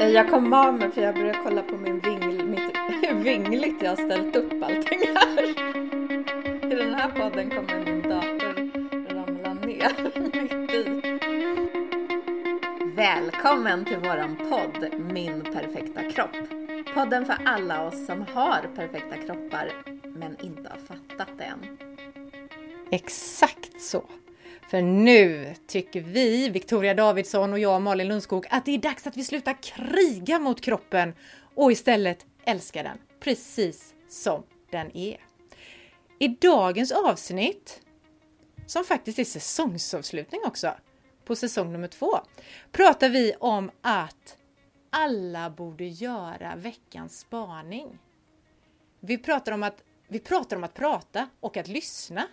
[0.00, 3.82] Eh, jag kom av mig för jag började kolla på min vingl, mitt, hur vingligt
[3.82, 5.44] jag har ställt upp allting här.
[6.72, 8.54] I den här podden kommer min dator
[9.14, 11.02] ramla ner mitt i.
[12.96, 16.36] Välkommen till våran podd Min perfekta kropp.
[16.94, 19.72] Podden för alla oss som har perfekta kroppar
[20.14, 21.78] men inte har fattat det än.
[22.90, 24.04] Exakt så.
[24.68, 29.16] För nu tycker vi, Victoria Davidsson och jag, Malin Lundskog, att det är dags att
[29.16, 31.14] vi slutar kriga mot kroppen
[31.54, 35.20] och istället älskar den precis som den är.
[36.18, 37.80] I dagens avsnitt,
[38.66, 40.74] som faktiskt är säsongsavslutning också,
[41.24, 42.20] på säsong nummer två,
[42.72, 44.36] pratar vi om att
[44.90, 47.98] alla borde göra veckans spaning.
[49.00, 52.28] Vi pratar om att, vi pratar om att prata och att lyssna.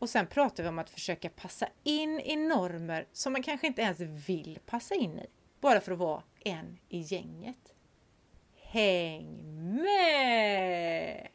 [0.00, 3.82] Och sen pratar vi om att försöka passa in i normer som man kanske inte
[3.82, 5.26] ens vill passa in i.
[5.60, 7.74] Bara för att vara en i gänget.
[8.56, 9.44] Häng
[9.82, 11.28] med!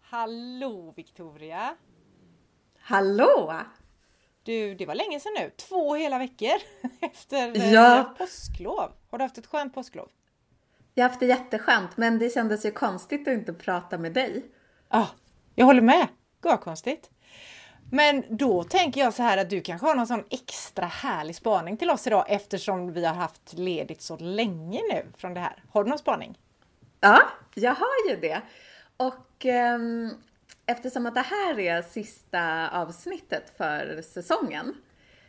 [0.00, 1.76] Hallå Victoria!
[2.78, 3.54] Hallå!
[4.42, 5.50] Du, det var länge sedan nu.
[5.56, 6.56] Två hela veckor
[7.00, 8.14] efter eh, Ja.
[8.18, 8.92] påsklov.
[9.10, 10.08] Har du haft ett skönt påsklov?
[10.94, 14.44] Jag har haft det jätteskönt men det kändes ju konstigt att inte prata med dig.
[14.88, 15.08] Ja,
[15.58, 16.06] jag håller med.
[16.60, 17.10] konstigt.
[17.90, 21.76] Men då tänker jag så här att du kanske har någon sån extra härlig spaning
[21.76, 25.64] till oss idag eftersom vi har haft ledigt så länge nu från det här.
[25.72, 26.38] Har du någon spaning?
[27.00, 27.20] Ja,
[27.54, 28.40] jag har ju det.
[28.96, 30.10] Och ehm,
[30.66, 34.74] eftersom att det här är sista avsnittet för säsongen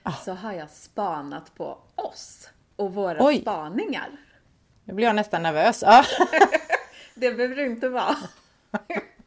[0.04, 0.12] Ah.
[0.14, 3.42] så har jag spanat på oss och våra Oj.
[3.42, 4.10] spaningar.
[4.84, 5.84] Nu blir jag nästan nervös.
[5.86, 6.04] Ja.
[7.16, 8.16] Det behöver du inte vara.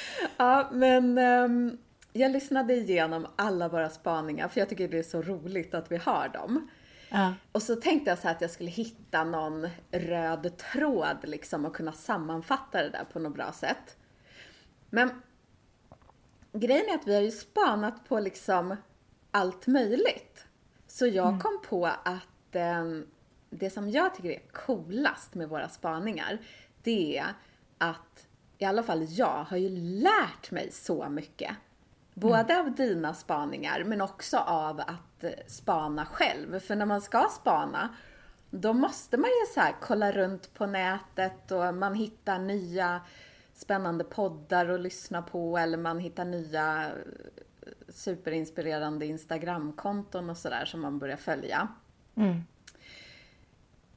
[0.36, 1.78] ja, men ehm,
[2.12, 5.96] jag lyssnade igenom alla våra spaningar för jag tycker det är så roligt att vi
[5.96, 6.70] har dem.
[7.10, 7.34] Ja.
[7.52, 11.92] Och så tänkte jag så att jag skulle hitta någon röd tråd liksom och kunna
[11.92, 13.96] sammanfatta det där på något bra sätt.
[14.90, 15.22] Men
[16.52, 18.76] grejen är att vi har ju spanat på liksom
[19.30, 20.46] allt möjligt.
[20.86, 22.84] Så jag kom på att eh,
[23.50, 26.38] det som jag tycker är coolast med våra spaningar,
[26.82, 27.26] det är
[27.78, 28.27] att
[28.58, 29.68] i alla fall jag har ju
[30.02, 31.50] lärt mig så mycket.
[32.14, 36.60] Både av dina spaningar men också av att eh, spana själv.
[36.60, 37.88] För när man ska spana
[38.50, 43.00] då måste man ju så här kolla runt på nätet och man hittar nya
[43.54, 50.80] spännande poddar att lyssna på eller man hittar nya eh, superinspirerande Instagramkonton och sådär som
[50.80, 51.68] man börjar följa.
[52.14, 52.44] Mm.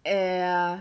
[0.03, 0.79] Eh,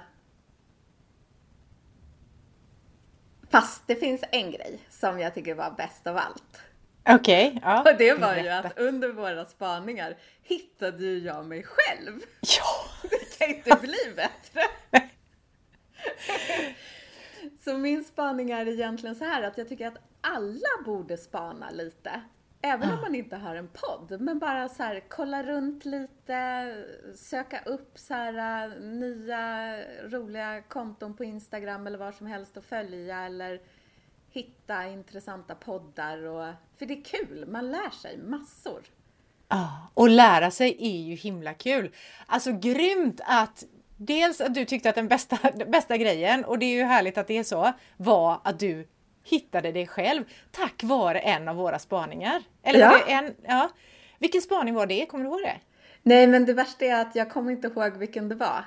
[3.51, 6.61] fast det finns en grej som jag tycker var bäst av allt.
[7.09, 7.91] Okej, ja.
[7.91, 12.21] Och det var ju att under våra spaningar hittade ju jag mig själv.
[12.41, 12.87] Ja!
[13.11, 14.63] Det kan inte bli bättre.
[17.65, 22.21] Så min spaning är egentligen så här att jag tycker att alla borde spana lite.
[22.63, 24.21] Även om man inte har en podd.
[24.21, 26.85] Men bara så här kolla runt lite,
[27.17, 29.77] söka upp så här nya
[30.09, 33.61] roliga konton på Instagram eller var som helst att följa eller
[34.31, 38.83] hitta intressanta poddar och för det är kul, man lär sig massor.
[39.49, 41.95] Ja, och lära sig är ju himla kul.
[42.27, 43.65] Alltså grymt att
[43.97, 47.19] dels att du tyckte att den bästa, den bästa grejen, och det är ju härligt
[47.19, 48.89] att det är så, var att du
[49.25, 52.43] hittade dig själv tack vare en av våra spaningar.
[52.63, 53.05] Eller var Ja.
[53.07, 53.71] det en, ja.
[54.19, 55.07] Vilken spaning var det?
[55.07, 55.57] Kommer du ihåg det?
[56.03, 58.65] Nej men det värsta är att jag kommer inte ihåg vilken det var.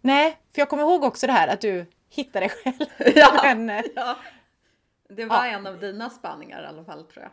[0.00, 2.88] Nej, för jag kommer ihåg också det här att du hittade dig själv.
[3.16, 3.40] Ja.
[3.42, 4.16] Men, eh, Ja.
[5.08, 5.46] Det var Ja.
[5.46, 7.32] en av dina spaningar i alla fall tror jag.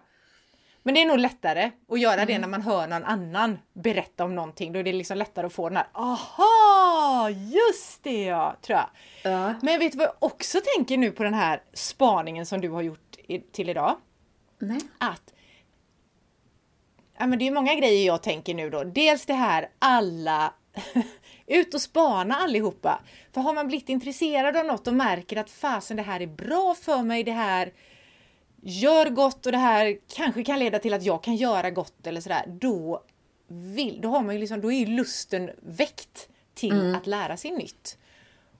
[0.84, 2.28] Men det är nog lättare att göra Mm.
[2.28, 4.74] det när man hör någon annan berätta om någonting.
[4.74, 8.90] Då är det liksom lättare att få den här aha, just det ja, tror jag.
[9.34, 9.54] Ja.
[9.62, 12.82] Men vet du vad jag också tänker nu på den här spaningen som du har
[12.82, 13.98] gjort i, till idag?
[14.60, 14.80] Nej.
[14.98, 15.34] Att
[17.18, 18.84] ja, men det är många grejer jag tänker nu då.
[18.84, 20.54] Dels det här alla
[21.48, 23.00] ut och spana allihopa.
[23.34, 26.76] För har man blivit intresserad av något och märker att fasen det här är bra
[26.76, 27.74] för mig, det här
[28.64, 32.22] gör gott och det här kanske kan leda till att jag kan göra gott eller
[32.22, 32.44] sådär.
[32.48, 33.04] Då,
[33.48, 37.52] vill, då, har man ju liksom, då är ju lusten väckt till att lära sig
[37.52, 37.98] nytt.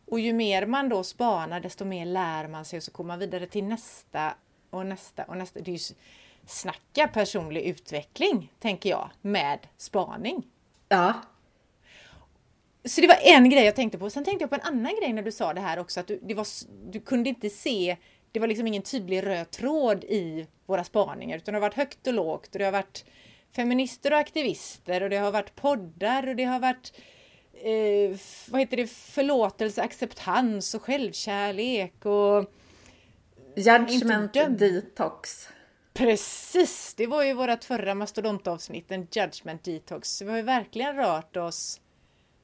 [0.06, 3.20] Och ju mer man då spanar desto mer lär man sig och så kommer man
[3.20, 4.34] vidare till nästa
[4.70, 5.60] och nästa och nästa.
[5.60, 5.96] Det är ju
[6.48, 10.44] snacka personlig utveckling, tänker jag, med spaning.
[10.90, 11.14] Ja.
[12.86, 14.10] Så det var en grej jag tänkte på.
[14.10, 16.20] Sen tänkte jag på en annan grej när du sa det här också, att du,
[16.24, 16.48] det var,
[16.92, 17.98] du kunde inte se,
[18.34, 22.08] det var liksom ingen tydlig röd tråd i våra spaningar, utan det har varit högt
[22.08, 23.06] och lågt och det har varit
[23.56, 26.94] feminister och aktivister och det har varit poddar och det har varit
[27.54, 28.18] eh,
[28.50, 32.52] vad heter det, förlåtelse, acceptans och självkärlek och
[33.56, 35.50] Judgment detox.
[35.94, 40.22] Precis, det var ju vårt förra mastodontavsnitt, en judgment detox.
[40.22, 41.82] Vi har ju verkligen rört oss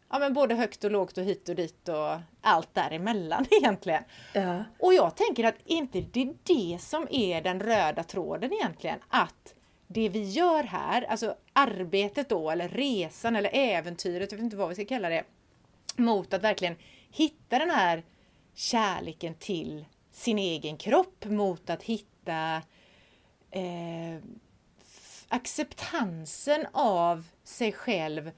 [0.10, 4.04] ja, men både högt och lågt och hit och dit och allt däremellan egentligen.
[4.34, 4.64] Ja.
[4.80, 9.56] Och jag tänker att inte det är det som är den röda tråden egentligen, att
[9.88, 14.70] det vi gör här, alltså arbetet då, eller resan eller äventyret, jag vet inte vad
[14.70, 15.24] vi ska kalla det,
[15.96, 16.76] mot att verkligen
[17.12, 18.04] hitta den här
[18.54, 22.62] kärleken till sin egen kropp, mot att hitta
[23.52, 24.24] eh,
[25.28, 28.32] acceptansen av sig själv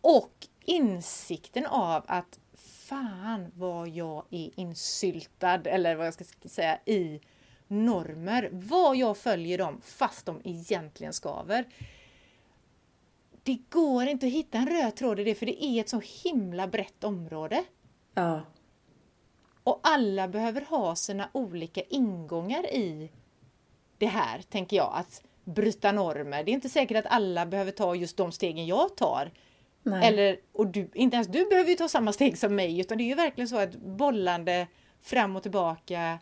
[0.00, 7.20] och insikten av att fan vad jag är insyltad, eller vad jag ska säga, i
[7.68, 8.48] normer.
[8.52, 11.64] Vad jag följer dem fast de egentligen skaver.
[13.42, 16.02] Det går inte att hitta en röd tråd i det för det är ett så
[16.24, 17.64] himla brett område.
[18.14, 18.40] Ja.
[19.62, 23.10] Och alla behöver ha sina olika ingångar i
[23.98, 24.92] det här, tänker jag.
[24.94, 26.44] Att bryta normer.
[26.44, 29.30] Det är inte säkert att alla behöver ta just de stegen jag tar.
[29.86, 30.08] Nej.
[30.08, 33.04] Eller, och du, inte ens du behöver ju ta samma steg som mig, utan det
[33.04, 34.66] är ju verkligen så att bollande
[35.02, 36.18] fram och tillbaka.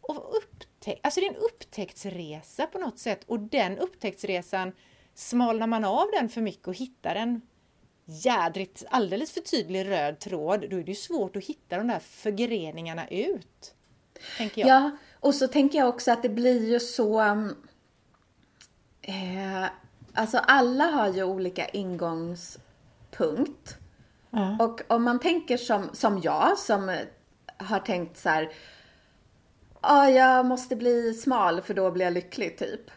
[0.00, 4.72] Och upptäck, alltså det är en upptäcktsresa på något sätt och den upptäcktsresan
[5.14, 7.40] smalnar man av den för mycket och hittar en
[8.04, 11.98] jädrigt alldeles för tydlig röd tråd, då är det ju svårt att hitta de där
[11.98, 13.74] förgreningarna ut.
[14.38, 14.68] Tänker jag.
[14.68, 14.90] Ja,
[15.20, 17.22] och så tänker jag också att det blir ju så...
[17.22, 17.66] um,
[19.08, 19.66] Eh,
[20.16, 23.76] alltså alla har ju olika ingångspunkt.
[24.30, 24.56] Ja.
[24.60, 26.96] Och om man tänker som, som jag som
[27.58, 28.50] har tänkt så här.
[29.82, 32.90] Ja, jag måste bli smal för då blir jag lycklig typ.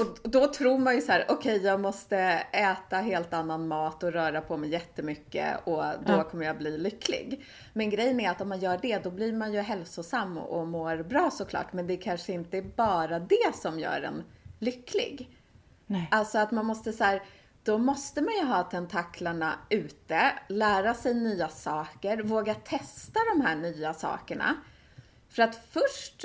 [0.00, 2.16] Och då tror man ju så här, okej jag måste
[2.52, 6.24] äta helt annan mat och röra på mig jättemycket och då Ja.
[6.24, 7.44] kommer jag bli lycklig.
[7.72, 11.02] Men grejen är att om man gör det då blir man ju hälsosam och mår
[11.02, 11.72] bra såklart.
[11.72, 14.22] Men det kanske inte är bara det som gör en
[14.58, 15.30] lycklig.
[15.86, 16.08] Nej.
[16.10, 17.22] Alltså att man måste så här,
[17.62, 23.56] då måste man ju ha tentaklarna ute, lära sig nya saker, våga testa de här
[23.56, 24.56] nya sakerna.
[25.28, 26.24] För att först,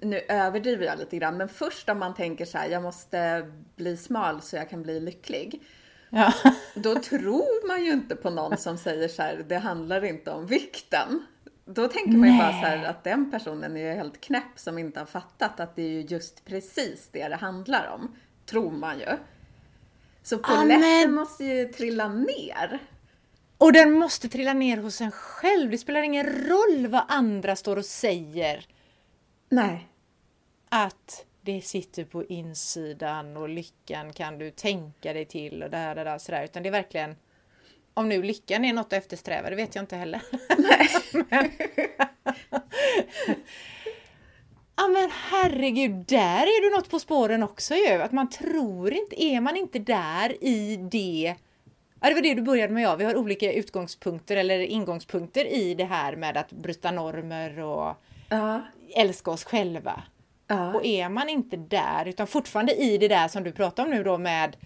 [0.00, 3.96] nu överdriver jag lite grann, men först om man tänker så här, jag måste bli
[3.96, 5.62] smal så jag kan bli lycklig.
[6.10, 6.32] Ja.
[6.74, 10.46] Då tror man ju inte på någon som säger så här, det handlar inte om
[10.46, 11.26] vikten.
[11.64, 14.78] Då tänker man ju bara så här att den personen är ju helt knäpp som
[14.78, 18.16] inte har fattat att det är ju just precis det det handlar om.
[18.46, 19.16] Tror man ju.
[20.22, 21.14] Så polletten Amen.
[21.14, 22.78] måste ju trilla ner.
[23.58, 25.70] Och den måste trilla ner hos en själv.
[25.70, 28.66] Det spelar ingen roll vad andra står och säger.
[29.48, 29.88] Nej.
[30.68, 36.04] Att det sitter på insidan och lyckan kan du tänka dig till och där, där,
[36.04, 36.44] där, sådär.
[36.44, 37.16] Utan det är verkligen
[37.94, 40.22] om nu lyckan är något att eftersträva, det vet jag inte heller.
[41.30, 41.50] men,
[44.76, 48.02] ja men herregud, där är du något på spåren också ju.
[48.02, 51.34] Att man tror inte, är man inte där i det
[52.00, 52.96] Ja, det var det du började med ja.
[52.96, 57.94] Vi har olika utgångspunkter eller ingångspunkter i det här med att bryta normer och
[58.28, 58.60] Ja.
[58.96, 60.02] älska oss själva.
[60.46, 60.74] Ja.
[60.74, 64.04] Och är man inte där, utan fortfarande i det där som du pratar om nu
[64.04, 64.56] då med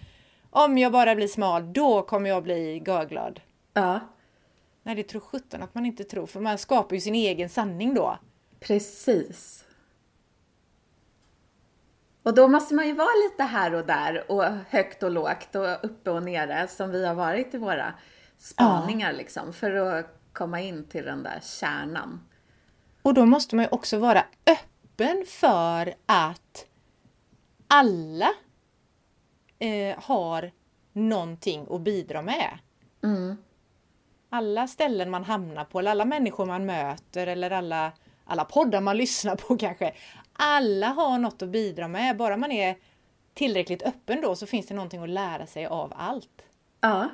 [0.49, 3.39] om jag bara blir smal, då kommer jag bli görglad.
[3.73, 3.99] Ja.
[4.83, 7.93] Nej, det tror sjutton att man inte tror, för man skapar ju sin egen sanning
[7.93, 8.17] då.
[8.59, 9.63] Precis.
[12.23, 15.85] Och då måste man ju vara lite här och där och högt och lågt och
[15.85, 17.93] uppe och nere som vi har varit i våra
[18.37, 22.21] spaningar liksom för att komma in till den där kärnan.
[23.01, 26.65] Och då måste man ju också vara öppen för att
[27.67, 28.29] alla
[29.59, 30.51] eh, har
[30.93, 32.57] någonting att bidra med.
[34.29, 37.91] Alla ställen man hamnar på, eller alla människor man möter eller alla,
[38.25, 39.93] alla poddar man lyssnar på kanske.
[40.43, 42.17] Alla har något att bidra med.
[42.17, 42.77] Bara man är
[43.33, 46.45] tillräckligt öppen då så finns det någonting att lära sig av allt.
[46.81, 47.09] Ja.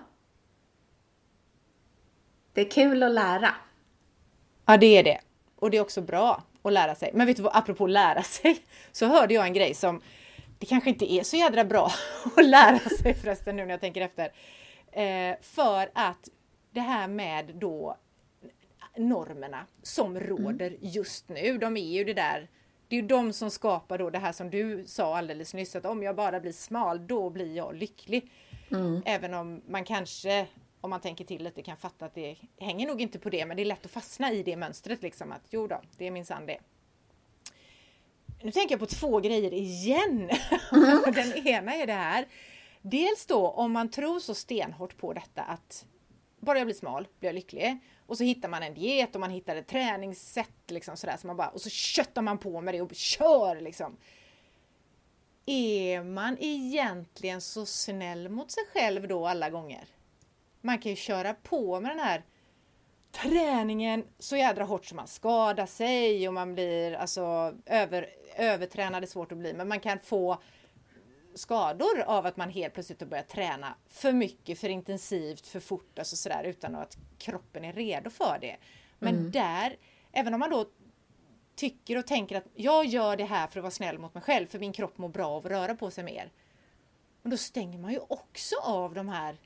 [2.53, 3.55] Det är kul att lära.
[4.65, 5.19] Ja, det är det.
[5.55, 7.11] Och det är också bra att lära sig.
[7.13, 8.59] Men vet du vad, apropå lära sig,
[8.91, 10.01] så hörde jag en grej som
[10.59, 11.91] det kanske inte är så jädra bra
[12.37, 14.31] att lära sig förresten nu när jag tänker efter.
[14.91, 16.29] Eh, för att
[16.71, 17.97] det här med då
[18.97, 22.47] normerna som råder just nu, de är ju det där
[22.87, 25.85] det är ju de som skapar då det här som du sa alldeles nyss, att
[25.85, 28.31] om jag bara blir smal, då blir jag lycklig.
[29.05, 30.47] Även om man kanske,
[30.81, 33.57] om man tänker till lite, kan fatta att det hänger nog inte på det, men
[33.57, 36.45] det är lätt att fastna i det mönstret liksom att jo då, det är minsann
[36.45, 36.59] det.
[38.41, 40.29] nu tänker jag på två grejer igen.
[41.13, 42.25] Den ena är det här.
[42.81, 45.85] Dels då om man tror så stenhårt på detta att
[46.39, 47.79] bara jag blir smal blir jag lycklig.
[48.05, 51.37] Och så hittar man en diet och man hittar ett träningssätt liksom sådär så man
[51.37, 53.97] bara, och så köttar man på med det och kör liksom.
[55.45, 59.87] Är man egentligen så snäll mot sig själv då alla gånger?
[60.61, 62.23] Man kan ju köra på med den här
[63.11, 69.07] träningen så jädra hårt som man skadar sig och man blir alltså över, övertränad är
[69.07, 70.41] svårt att bli men man kan få
[71.37, 75.99] skador av att man helt plötsligt har börjat träna för mycket, för intensivt, för fort
[75.99, 78.57] alltså sådär utan att kroppen är redo för det.
[78.99, 79.31] Men mm.
[79.31, 79.75] där,
[80.11, 80.65] även om man då
[81.55, 84.47] tycker och tänker att jag gör det här för att vara snäll mot mig själv
[84.47, 86.31] för min kropp mår bra av att röra på sig mer.
[87.21, 89.37] Men då stänger man ju också av de här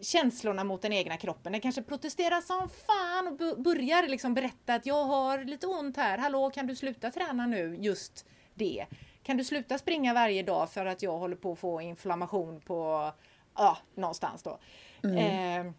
[0.00, 1.52] känslorna mot den egna kroppen.
[1.52, 6.18] Den kanske protesterar som fan och börjar liksom berätta att jag har lite ont här.
[6.18, 7.76] Hallå, kan du sluta träna nu?
[7.80, 8.86] Just det.
[9.26, 13.12] Kan du sluta springa varje dag för att jag håller på att få inflammation på,
[13.54, 14.58] ja, någonstans då.
[15.04, 15.66] Mm.
[15.66, 15.72] Eh,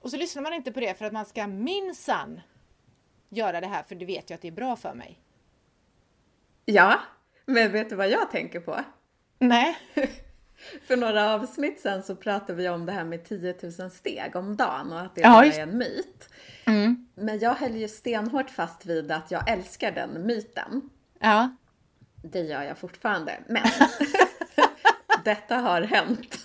[0.00, 2.40] och så lyssnar man inte på det för att man ska minsann
[3.28, 5.20] göra det här för det vet jag att det är bra för mig.
[6.64, 7.00] Ja,
[7.46, 8.80] men vet du vad jag tänker på?
[9.38, 9.76] Nej.
[10.86, 14.56] För några avsnitt sen så pratade vi om det här med 10 000 steg om
[14.56, 16.28] dagen och att det ja, är en myt.
[16.66, 17.08] Mm.
[17.14, 20.90] Men jag höll ju stenhårt fast vid att jag älskar den myten.
[21.18, 21.56] Ja.
[22.30, 23.38] Det gör jag fortfarande.
[23.46, 23.62] Men
[25.24, 26.38] detta har hänt.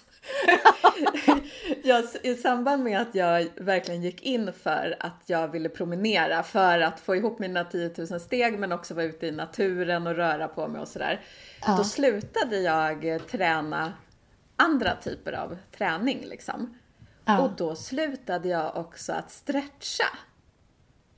[1.83, 6.79] jag, I samband med att jag verkligen gick in för att jag ville promenera för
[6.79, 10.47] att få ihop mina 10 000 steg men också vara ute i naturen och röra
[10.47, 11.21] på mig och sådär.
[11.65, 11.77] Ja.
[11.77, 13.93] Då slutade jag träna
[14.55, 16.77] andra typer av träning liksom.
[17.25, 17.39] Ja.
[17.39, 20.17] Och då slutade jag också att stretcha.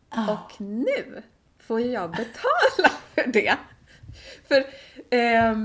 [0.10, 0.34] Ja.
[0.34, 1.24] Och nu
[1.60, 3.58] får jag betala för det.
[4.48, 4.58] För
[5.10, 5.56] eh,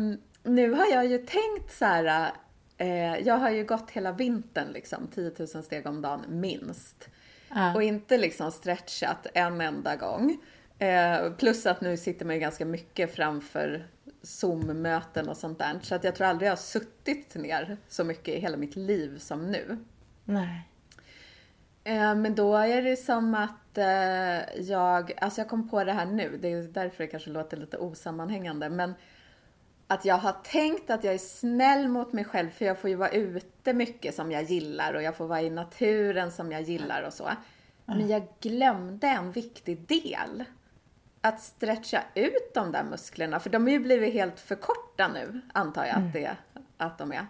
[0.42, 2.32] nu har jag ju tänkt så här,
[2.78, 7.08] eh, jag har ju gått hela vintern liksom 10 000 steg om dagen minst.
[7.48, 7.74] Ja.
[7.74, 10.38] Och inte liksom stretchat en enda gång.
[10.78, 13.86] Eh, plus att nu sitter man ju ganska mycket framför
[14.22, 15.78] Zoom-möten och sånt där.
[15.82, 19.18] Så att jag tror aldrig jag har suttit ner så mycket i hela mitt liv
[19.18, 19.78] som nu.
[20.24, 20.67] Nej.
[21.88, 26.06] Eh, men då är det som att eh, jag, alltså jag kom på det här
[26.06, 28.94] nu, det är därför det kanske låter lite osammanhängande, men
[29.86, 32.96] att jag har tänkt att jag är snäll mot mig själv för jag får ju
[32.96, 37.02] vara ute mycket som jag gillar och jag får vara i naturen som jag gillar
[37.02, 37.30] och så.
[37.84, 40.44] Men jag glömde en viktig del
[41.20, 45.40] att stretcha ut de där musklerna, för de har ju blivit helt för korta nu,
[45.52, 46.12] antar jag att, mm.
[46.12, 46.36] det,
[46.76, 47.26] att de är.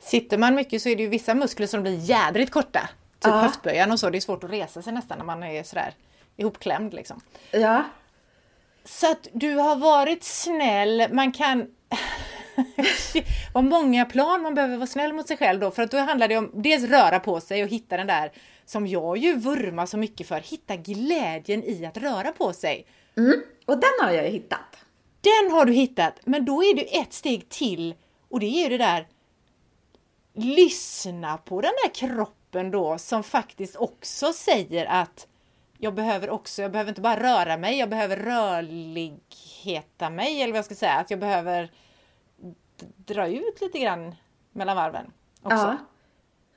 [0.00, 2.90] Sitter man mycket så är det ju vissa muskler som blir jädrigt korta.
[3.22, 3.40] Typ ja.
[3.40, 5.94] höftböjan och så, det är svårt att resa sig nästan när man är sådär
[6.36, 7.20] ihopklämd liksom.
[7.50, 7.84] Ja.
[8.84, 11.66] Så att du har varit snäll, man kan
[13.54, 16.28] vad många plan man behöver vara snäll mot sig själv då, för att då handlar
[16.28, 18.32] det om dels röra på sig och hitta den där
[18.64, 22.86] som jag ju vurmar så mycket för, hitta glädjen i att röra på sig.
[23.16, 24.76] Mm, och den har jag ju hittat.
[25.20, 27.94] Den har du hittat, men då är det ett steg till
[28.28, 29.06] och det är ju det där
[30.34, 35.26] lyssna på den där kroppen då som faktiskt också säger att
[35.78, 40.58] jag behöver också, jag behöver inte bara röra mig, jag behöver rörligheta mig eller vad
[40.58, 41.70] jag ska säga, att jag behöver
[42.96, 44.14] dra ut lite grann
[44.52, 45.56] mellan varven också.
[45.56, 45.76] Ja.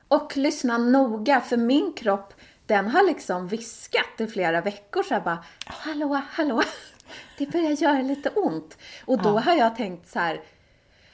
[0.08, 2.34] Och lyssna noga, för min kropp,
[2.66, 6.62] den har liksom viskat i flera veckor så här bara Hallå, hallå,
[7.38, 8.78] det börjar göra lite ont.
[9.06, 9.40] Och då ja.
[9.40, 10.36] har jag tänkt så här,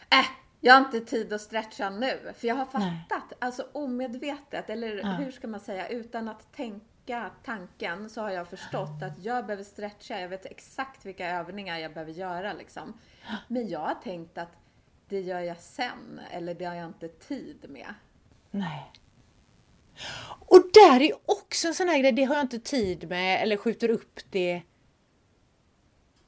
[0.10, 0.26] äh,
[0.64, 2.34] jag har inte tid att stretcha nu.
[2.38, 3.38] För jag har fattat, Nej.
[3.40, 5.06] alltså omedvetet, eller ja.
[5.06, 9.64] hur ska man säga, utan att tänka tanken så har jag förstått att jag behöver
[9.64, 13.00] stretcha, jag vet exakt vilka övningar jag behöver göra liksom.
[13.48, 14.58] Men jag har tänkt att
[15.08, 17.94] det gör jag sen, eller det har jag inte tid med.
[18.52, 18.92] Nej.
[20.40, 23.58] Och där är också en sån här grej, det har jag inte tid med eller
[23.58, 24.62] skjuter upp det.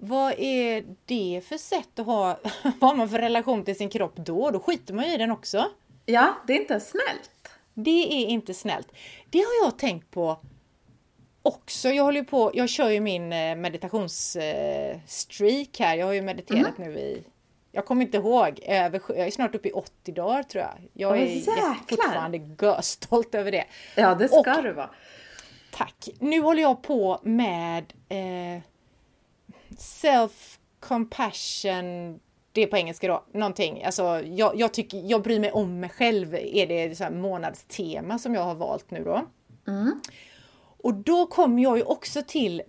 [0.05, 2.39] Vad är det för sätt att ha,
[2.79, 4.51] vad har man för relation till sin kropp då?
[4.51, 5.69] Då skiter man ju i den också.
[6.05, 7.31] Ja, det är inte snällt.
[7.73, 8.87] Det är inte snällt.
[9.29, 10.37] Det har jag tänkt på
[11.41, 11.89] också.
[11.89, 15.95] Jag håller på, jag kör ju min eh, meditationsstreak här.
[15.95, 16.93] Jag har ju mediterat mm.
[16.93, 17.23] nu i
[17.75, 20.73] jag kommer inte ihåg, över, jag är snart uppe i 80 dagar tror jag.
[20.93, 21.41] Jag är
[21.89, 23.65] fortfarande görstolt över det.
[23.95, 24.89] Ja, det ska och, du vara.
[25.71, 26.09] Tack!
[26.19, 28.61] Nu håller jag på med eh,
[29.83, 32.19] self compassion
[32.53, 33.83] det är på engelska då, någonting.
[33.83, 38.35] Alltså, jag, jag, tycker, jag bryr mig om mig själv, är det så månadstema som
[38.35, 39.25] jag har valt nu då.
[39.67, 40.01] Mm.
[40.77, 42.61] Och då kommer jag ju också till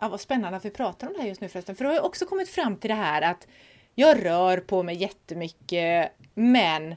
[0.00, 1.76] ja, vad spännande att vi pratar om det här just nu förresten.
[1.76, 3.46] För då har jag också kommit fram till det här att
[3.94, 6.94] jag rör på mig jättemycket men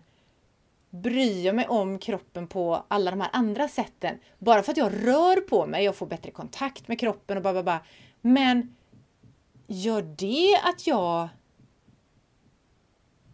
[0.89, 4.17] bryr jag mig om kroppen på alla de här andra sätten.
[4.39, 7.63] Bara för att jag rör på mig, jag får bättre kontakt med kroppen och bara,
[7.63, 7.79] bara.
[8.21, 8.75] Men
[9.71, 11.29] gör det att jag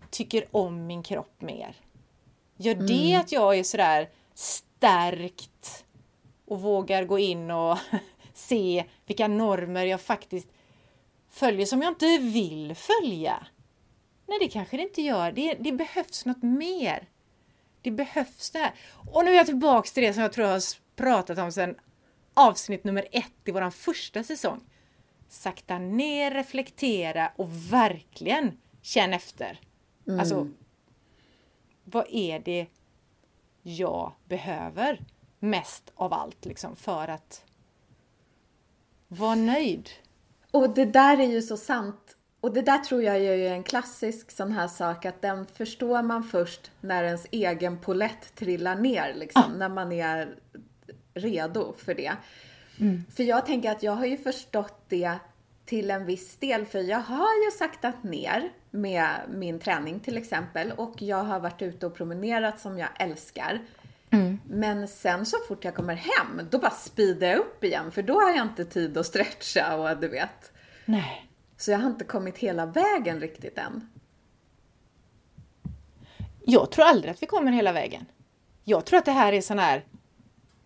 [0.10, 1.76] tycker om min kropp mer?
[2.58, 3.20] Gör det mm.
[3.20, 5.86] att jag är sådär stärkt
[6.46, 7.78] och vågar gå in och
[8.34, 10.48] se vilka normer jag faktiskt
[11.30, 13.48] följer som jag inte vill följa?
[14.28, 15.32] Nej, det kanske det inte gör.
[15.32, 17.10] Det, det behövs något mer.
[17.82, 18.74] Det behövs det här.
[19.12, 20.62] Och nu är jag tillbaks till det som jag tror jag har
[20.96, 21.76] pratat om sedan
[22.34, 24.62] avsnitt nummer ett i vår första säsong.
[25.30, 29.60] Sakta ner, reflektera och verkligen känn efter.
[30.08, 30.20] Mm.
[30.20, 30.48] Alltså,
[31.84, 32.68] vad är det
[33.62, 35.02] jag behöver
[35.40, 37.46] mest av allt liksom för att
[39.08, 39.90] vara nöjd?
[40.52, 44.32] Och det där är ju så sant och det där tror jag är en klassisk
[44.32, 49.44] sån här sak att den förstår man först när ens egen polett trillar ner liksom,
[49.46, 49.58] ah.
[49.58, 50.36] när man är
[51.14, 52.12] redo för det.
[52.80, 53.04] Mm.
[53.16, 55.12] För jag tänker att jag har ju förstått det
[55.66, 60.72] till en viss del för jag har ju saktat ner med min träning till exempel
[60.72, 63.62] och jag har varit ute och promenerat som jag älskar.
[64.10, 64.40] Mm.
[64.50, 68.14] Men sen så fort jag kommer hem, då bara speedar jag upp igen för då
[68.14, 70.52] har jag inte tid att stretcha och du vet.
[70.86, 71.30] Nej.
[71.58, 73.90] Så jag har inte kommit hela vägen riktigt än.
[76.46, 78.06] Jag tror aldrig att vi kommer hela vägen.
[78.64, 79.86] Jag tror att det här är sån här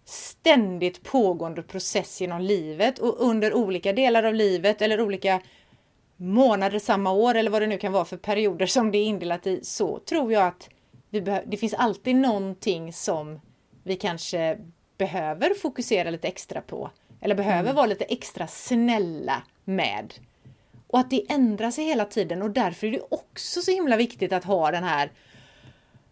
[0.06, 5.42] ständigt pågående process genom livet och under olika delar av livet eller olika
[6.18, 9.48] månader samma år eller vad det nu kan vara för perioder som det är indelat
[9.48, 10.70] i så tror jag att
[11.46, 13.40] det finns alltid någonting som
[13.84, 14.58] vi kanske
[14.98, 16.92] behöver fokusera lite extra på
[17.22, 17.76] eller behöver mm.
[17.76, 20.14] vara lite extra snälla med.
[20.88, 24.34] Och att det ändrar sig hela tiden och därför är det också så himla viktigt
[24.34, 25.12] att ha den här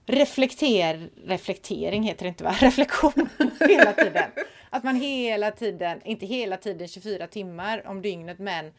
[0.09, 2.51] reflekter, reflektering heter det inte va?
[2.59, 3.29] Reflektion
[3.60, 4.31] hela tiden.
[4.69, 8.73] Att man hela tiden, inte hela tiden 24 timmar om dygnet men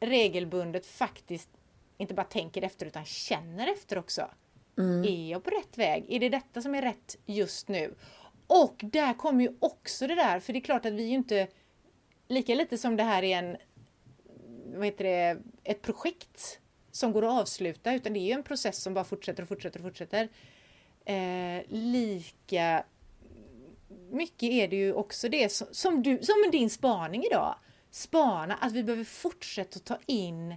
[0.00, 1.48] regelbundet faktiskt
[1.98, 4.28] inte bara tänker efter utan känner efter också.
[4.78, 5.04] Mm.
[5.04, 6.04] Är jag på rätt väg?
[6.08, 7.94] Är det detta som är rätt just nu?
[8.46, 11.48] Och där kommer ju också det där, för det är klart att vi ju inte
[12.28, 13.56] lika lite som det här är en
[14.74, 16.60] vad heter det, ett projekt
[17.00, 19.78] som går att avsluta utan det är ju en process som bara fortsätter och fortsätter
[19.78, 20.28] och fortsätter.
[21.04, 22.84] Eh, lika
[24.10, 27.54] mycket är det ju också det som, som, du, som din spaning idag.
[27.90, 30.54] Spana, att vi behöver fortsätta ta in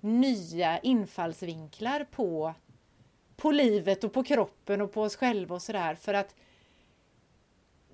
[0.00, 2.54] nya infallsvinklar på,
[3.36, 6.34] på livet och på kroppen och på oss själva och sådär för att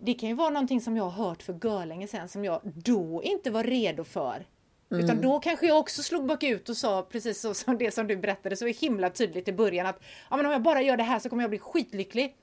[0.01, 3.23] det kan ju vara någonting som jag har hört för görlänge sedan som jag då
[3.23, 4.47] inte var redo för
[4.91, 5.05] Mm.
[5.05, 8.17] Utan då kanske jag också slog bakut och sa precis så som det som du
[8.17, 11.19] berättade så himla tydligt i början att ja, men om jag bara gör det här
[11.19, 12.37] så kommer jag bli skitlycklig.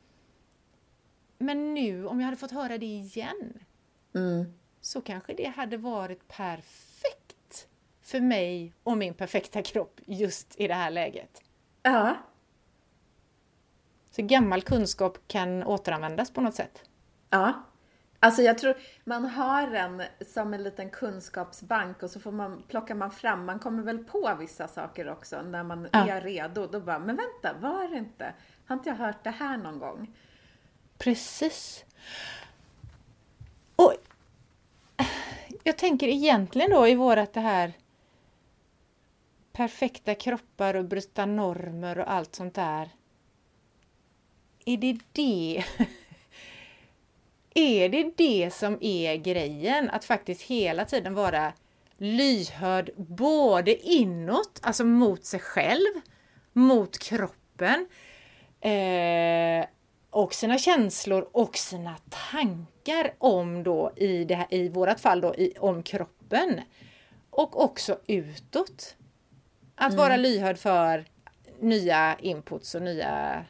[1.38, 3.60] Men nu om jag hade fått höra det igen
[4.16, 4.54] mm.
[4.82, 7.68] så kanske det hade varit perfekt
[8.02, 11.42] för mig och min perfekta kropp just i det här läget.
[11.84, 12.18] Ja.
[14.12, 16.84] Så gammal kunskap kan återanvändas på något sätt.
[17.30, 17.64] Ja.
[18.26, 22.96] Alltså jag tror man har en som en liten kunskapsbank och så får man, plockar
[22.96, 26.08] man fram, man kommer väl på vissa saker också när man ja.
[26.10, 26.68] är redo.
[26.68, 28.34] Då bara, men vänta, var det inte?
[28.66, 30.16] Har inte jag hört det här någon gång?
[30.98, 31.86] Precis.
[33.76, 33.94] Och
[35.64, 37.74] jag tänker egentligen då i vårat det här
[39.52, 42.90] perfekta kroppar och bryta normer och allt sånt där.
[44.66, 45.64] Är det det
[47.58, 49.90] är det det som är grejen?
[49.90, 51.54] Att faktiskt hela tiden vara
[51.98, 56.02] lyhörd både inåt, alltså mot sig själv,
[56.54, 57.88] mot kroppen
[58.62, 59.66] eh,
[60.10, 61.96] och sina känslor och sina
[62.32, 66.62] tankar om då i, det här, i vårat fall då i, om kroppen.
[67.30, 68.96] Och också utåt.
[69.76, 69.98] Att mm.
[69.98, 71.06] vara lyhörd för
[71.60, 73.46] nya inputs och nya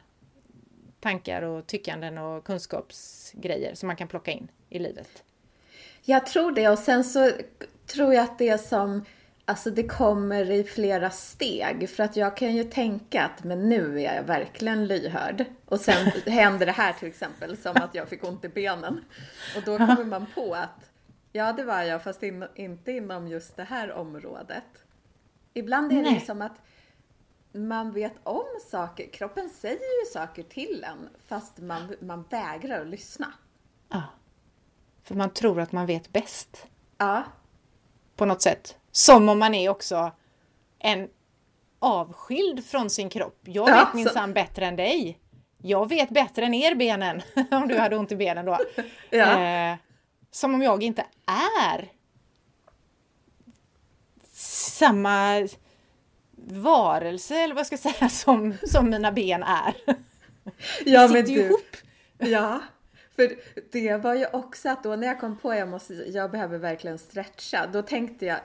[1.00, 5.22] tankar och tyckanden och kunskapsgrejer som man kan plocka in i livet.
[6.02, 7.30] Jag tror det och sen så
[7.86, 9.04] tror jag att det som
[9.48, 14.00] Alltså det kommer i flera steg för att jag kan ju tänka att men nu
[14.00, 15.44] är jag verkligen lyhörd.
[15.64, 19.04] Och sen händer det här till exempel som att jag fick ont i benen.
[19.56, 20.90] Och då kommer man på att
[21.32, 24.64] ja det var jag fast in, inte inom just det här området.
[25.54, 26.20] Ibland är det Nej.
[26.20, 26.56] som att
[27.56, 29.10] man vet om saker.
[29.12, 33.32] Kroppen säger ju saker till en fast man, man vägrar att lyssna.
[33.88, 34.02] Ja.
[35.02, 36.66] För man tror att man vet bäst.
[36.98, 37.22] Ja.
[38.16, 38.76] på något sätt.
[38.90, 40.12] Som om man är också
[40.78, 41.08] en
[41.78, 43.40] avskild från sin kropp.
[43.42, 45.18] Jag Ja, vet minsann bättre än dig.
[45.58, 48.58] Jag vet bättre än er benen, om du hade ont i benen då.
[49.10, 49.40] Ja.
[49.40, 49.76] Eh,
[50.30, 51.92] som om jag inte är
[54.32, 55.48] samma
[56.46, 59.74] varelse, eller vad jag ska säga, som, som mina ben är.
[60.84, 61.76] Ja, sitter ju ihop.
[62.18, 62.60] Ja,
[63.16, 63.32] för
[63.72, 66.58] det var ju också att då när jag kom på att jag, måste, jag behöver
[66.58, 68.38] verkligen stretcha, då tänkte jag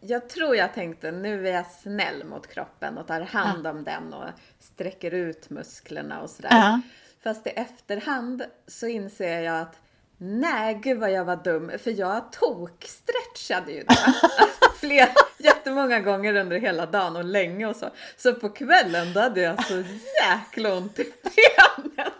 [0.00, 4.14] jag tror jag tänkte nu är jag snäll mot kroppen och tar hand om den
[4.14, 6.48] och sträcker ut musklerna och sådär.
[6.52, 6.80] Ja.
[7.22, 9.80] Fast i efterhand så inser jag att
[10.18, 11.72] nej, gud vad jag var dum.
[11.78, 13.94] För jag tok-stretchade ju då.
[14.80, 17.90] Fler, jättemånga gånger under hela dagen och länge och så.
[18.16, 19.82] Så på kvällen då hade jag så
[20.24, 22.10] jäkla ont i benen.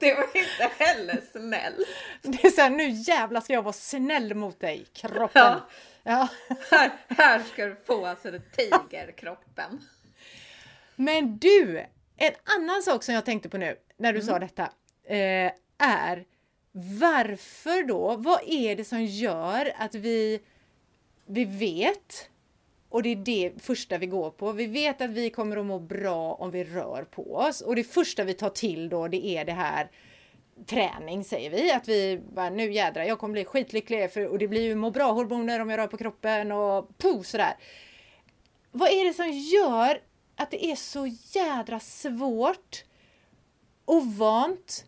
[0.00, 1.84] Det var inte heller snäll.
[2.22, 5.28] Det är så här, nu jävlar ska jag vara snäll mot dig, kroppen.
[5.32, 5.60] Ja.
[6.02, 6.28] Ja.
[6.70, 9.80] Här, här ska du få så det tiger kroppen.
[10.96, 14.26] Men du, en annan sak som jag tänkte på nu när du Mm.
[14.32, 14.62] sa detta
[15.08, 16.24] eh, är
[16.76, 18.16] varför då?
[18.16, 20.40] Vad är det som gör att vi,
[21.26, 22.30] vi vet
[22.88, 24.52] och det är det första vi går på.
[24.52, 27.84] Vi vet att vi kommer att må bra om vi rör på oss och det
[27.84, 29.90] första vi tar till då det är det här
[30.66, 31.72] träning säger vi.
[31.72, 34.90] Att vi bara nu jädrar, jag kommer bli skitlycklig för, och det blir ju må
[34.90, 37.56] bra hormoner om jag rör på kroppen och puh, sådär.
[38.72, 40.00] Vad är det som gör
[40.36, 42.84] att det är så jädra svårt,
[43.84, 44.84] ovant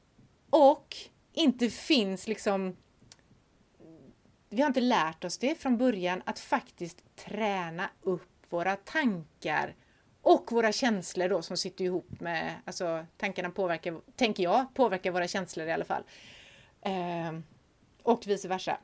[0.51, 0.97] och
[1.39, 2.77] inte finns liksom
[4.51, 9.75] vi har inte lärt oss det från början att faktiskt träna upp våra tankar
[10.23, 15.29] och våra känslor då som sitter ihop med, alltså tankarna påverkar, tänker jag, påverkar våra
[15.29, 16.03] känslor i alla fall.
[16.83, 17.45] Ehm,
[18.03, 18.79] och vice versa.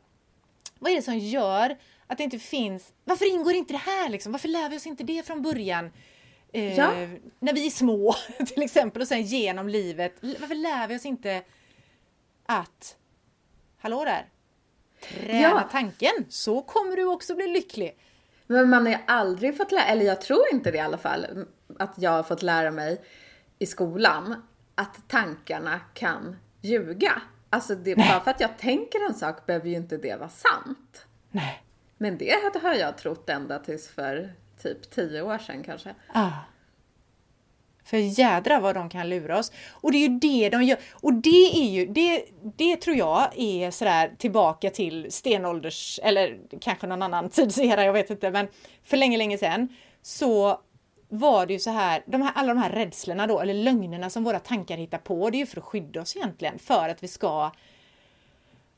[0.78, 4.32] Vad är det som gör att det inte finns, varför ingår inte det här liksom?
[4.32, 5.90] Varför lär vi oss inte det från början?
[6.52, 6.92] Eh, Ja.
[7.38, 8.14] När vi är små
[8.46, 10.14] till exempel och sen genom livet.
[10.20, 11.42] Varför lär vi oss inte
[12.46, 12.96] att,
[13.78, 14.28] hallå där,
[15.02, 15.68] träna Ja.
[15.72, 17.98] tanken så kommer du också bli lycklig.
[18.46, 21.46] Men man har ju aldrig fått lära, eller jag tror inte det i alla fall,
[21.78, 23.04] att jag har fått lära mig
[23.58, 24.42] i skolan
[24.74, 27.22] att tankarna kan ljuga.
[27.50, 31.06] Alltså det, bara för att jag tänker en sak behöver ju inte det vara sant.
[31.30, 31.62] Nej.
[31.98, 35.94] Men det har jag trott ända tills för typ tio år sedan kanske.
[36.12, 36.30] Ah.
[37.84, 39.52] För jädra vad de kan lura oss.
[39.70, 40.78] Och det är ju det de gör.
[40.92, 42.24] Och det är ju, det,
[42.56, 48.10] det tror jag är sådär tillbaka till stenålders, eller kanske någon annan tidsera, jag vet
[48.10, 48.48] inte, men
[48.84, 49.68] för länge, länge sedan
[50.02, 50.60] så
[51.08, 54.24] var det ju så här, de här, alla de här rädslorna då, eller lögnerna som
[54.24, 57.08] våra tankar hittar på, det är ju för att skydda oss egentligen, för att vi
[57.08, 57.50] ska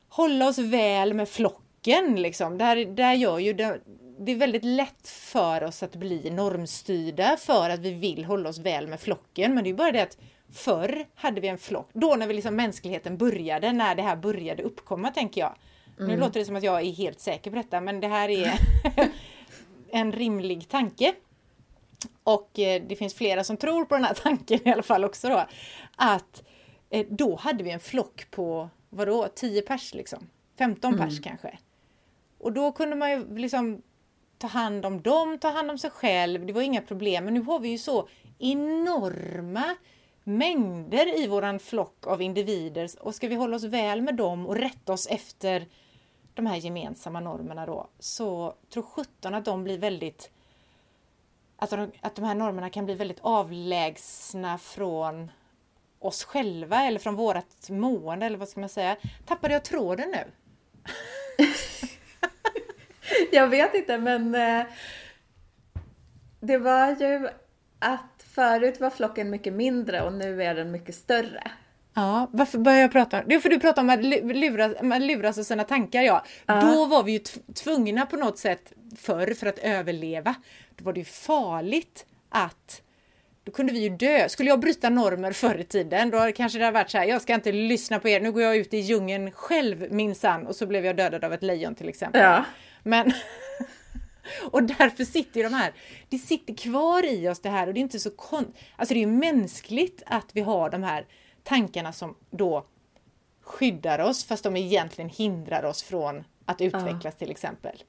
[0.09, 2.57] hålla oss väl med flocken liksom.
[2.57, 3.79] Där, där gör ju det,
[4.19, 8.59] det är väldigt lätt för oss att bli normstyrda för att vi vill hålla oss
[8.59, 9.53] väl med flocken.
[9.53, 10.17] Men det är bara det att
[10.51, 14.63] förr hade vi en flock, då när vi liksom mänskligheten började, när det här började
[14.63, 15.55] uppkomma tänker jag.
[15.99, 18.59] Nu låter det som att jag är helt säker på detta, men det här är
[19.91, 21.13] en rimlig tanke.
[22.23, 25.29] Och eh, det finns flera som tror på den här tanken i alla fall också
[25.29, 25.45] då.
[25.95, 26.43] Att
[26.89, 30.29] eh, då hade vi en flock på, vadå, 10 pers liksom?
[30.57, 31.57] 15 pers kanske.
[32.37, 33.81] Och då kunde man ju liksom
[34.37, 36.45] ta hand om dem, ta hand om sig själv.
[36.45, 37.25] Det var inga problem.
[37.25, 38.07] Men nu har vi ju så
[38.39, 39.75] enorma
[40.23, 42.89] mängder i våran flock av individer.
[42.99, 45.67] Och ska vi hålla oss väl med dem och rätta oss efter
[46.33, 50.31] de här gemensamma normerna då, så tror sjutton att de blir väldigt
[51.57, 55.31] att de, att de här normerna kan bli väldigt avlägsna från
[55.99, 58.97] oss själva eller från vårat mående eller vad ska man säga.
[59.25, 60.31] Tappade jag tråden nu?
[63.37, 64.65] Jag vet inte men eh,
[66.39, 67.27] det var ju
[67.79, 71.43] att förut var flocken mycket mindre och nu är den mycket större.
[71.93, 73.35] Ja, varför börjar jag prata om det?
[73.35, 76.23] är för du pratar om att lu- luras, man luras av sina tankar ja.
[76.45, 80.35] Då var vi ju tv- tvungna på något sätt förr för att överleva.
[80.75, 82.81] Då var det ju farligt att
[83.43, 84.29] då kunde vi ju dö.
[84.29, 87.21] Skulle jag bryta normer förr i tiden, då kanske det hade varit så här, jag
[87.21, 90.47] ska inte lyssna på er, nu går jag ut i djungeln själv minsann.
[90.47, 92.21] Och så blev jag dödad av ett lejon till exempel.
[92.21, 92.45] Ja.
[92.87, 93.13] Men
[94.51, 95.73] och därför sitter de här,
[96.09, 98.53] det sitter kvar i oss det här och det är inte så kon...
[98.75, 101.05] Alltså det är ju mänskligt att vi har de här
[101.43, 102.65] tankarna som då
[103.41, 107.83] skyddar oss fast de egentligen hindrar oss från att utvecklas till exempel.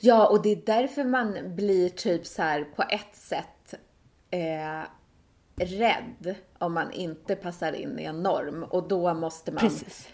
[0.00, 3.74] Ja, och det är därför man blir typ så här på ett sätt
[4.30, 4.82] eh,
[5.56, 10.08] rädd om man inte passar in i en norm och då måste man Precis.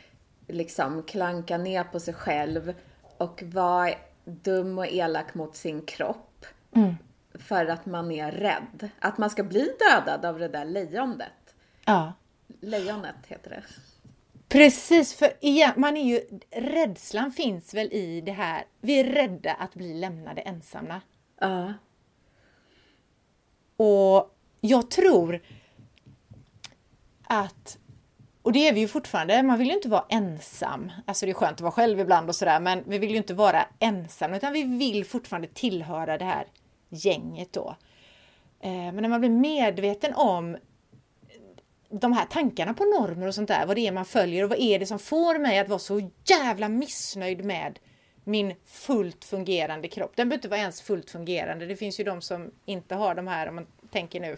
[0.49, 2.75] liksom klanka ner på sig själv
[3.21, 6.47] och vara dum och elak mot sin kropp.
[6.75, 6.95] Mm.
[7.35, 8.91] För att man är rädd.
[8.99, 11.55] Att man ska bli dödad av det där lejonet.
[11.85, 12.13] Ja.
[12.61, 13.63] Lejonet heter det.
[14.49, 18.65] Precis, för igen, man är ju, rädslan finns väl i det här.
[18.81, 21.01] Vi är rädda att bli lämnade ensamma.
[21.41, 21.75] Ja.
[23.77, 25.43] Och jag tror
[27.25, 27.79] att,
[28.43, 30.93] och det är vi ju fortfarande, man vill ju inte vara ensam.
[31.07, 33.35] Alltså det är skönt att vara själv ibland och sådär, men vi vill ju inte
[33.35, 36.47] vara ensam, utan vi vill fortfarande tillhöra det här
[36.89, 37.77] gänget då.
[38.61, 40.57] Eh, men när man blir medveten om
[41.91, 44.59] de här tankarna på normer och sånt där, vad det är man följer och vad
[44.59, 47.79] är det som får mig att vara så jävla missnöjd med
[48.25, 50.13] min fullt fungerande kropp.
[50.17, 51.67] Den behöver inte vara ens fullt fungerande.
[51.67, 54.37] Det finns ju de som inte har de här, om man tänker nu,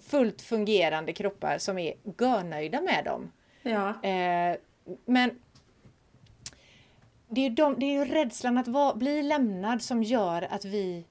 [0.00, 3.32] fullt fungerande kroppar som är görnöjda med dem.
[3.62, 3.88] Ja.
[3.88, 4.56] Eh,
[5.04, 5.40] men
[7.28, 11.04] det är, de, det är ju rädslan att vara, bli lämnad som gör att vi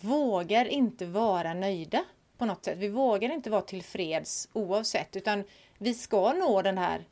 [0.00, 2.04] vågar inte vara nöjda
[2.38, 2.78] på något sätt.
[2.78, 5.44] Vi vågar inte vara tillfreds oavsett utan
[5.78, 7.04] vi ska nå den här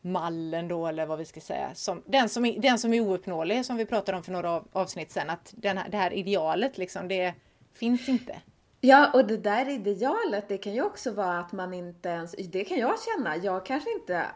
[0.00, 1.74] mallen då eller vad vi ska säga.
[1.74, 4.68] Som, den, som är, den som är ouppnåelig som vi pratade om för några av,
[4.72, 5.30] avsnitt sedan.
[5.30, 7.34] Att den här, det här idealet liksom, det
[7.74, 8.40] finns inte.
[8.80, 12.64] Ja, och det där idealet, det kan ju också vara att man inte ens, det
[12.64, 14.26] kan jag känna, jag kanske inte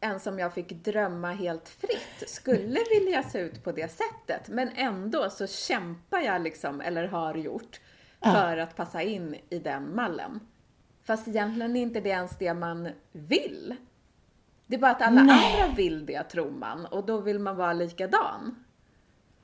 [0.00, 4.48] ens om jag fick drömma helt fritt skulle vilja se ut på det sättet.
[4.48, 7.80] Men ändå så kämpar jag liksom, eller har gjort,
[8.22, 10.40] för att passa in i den mallen.
[11.02, 13.76] Fast egentligen är inte det ens det man vill.
[14.66, 15.62] Det är bara att alla Nej.
[15.62, 16.86] andra vill det, tror man.
[16.86, 18.64] Och då vill man vara likadan.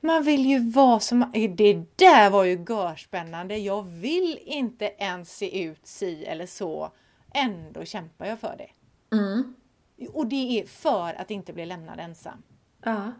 [0.05, 1.31] Man vill ju vara som...
[1.55, 3.57] Det där var ju görspännande.
[3.57, 6.91] Jag vill inte ens se ut si eller så.
[7.33, 8.69] Ändå kämpar jag för det.
[9.15, 9.55] Mm.
[10.13, 12.43] Och det är för att inte bli lämnad ensam.
[12.83, 13.11] Ja.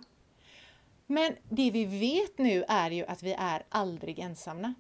[1.08, 4.74] Men det vi vet nu är ju att vi är aldrig ensamma.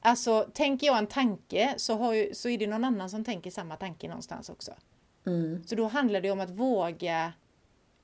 [0.00, 3.50] Alltså, tänker jag en tanke så, har ju, så är det någon annan som tänker
[3.50, 4.72] samma tanke någonstans också.
[5.26, 5.64] Mm.
[5.66, 7.32] Så då handlar det om att våga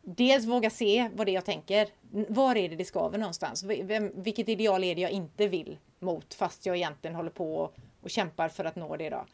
[0.09, 1.89] Dels våga se vad det är jag tänker.
[2.29, 3.65] Var är det det skaver någonstans?
[3.65, 7.75] Vem, vilket ideal är det jag inte vill mot fast jag egentligen håller på och,
[8.03, 9.25] och kämpar för att nå det då?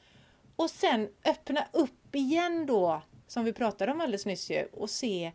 [0.56, 5.32] Och sen öppna upp igen då, som vi pratade om alldeles nyss ju, och se